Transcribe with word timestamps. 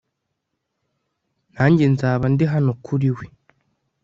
nanjye 1.53 1.85
nzaba 1.93 2.25
ndi 2.33 2.45
hano 2.53 2.71
kuri 2.85 3.09
we 3.17 3.25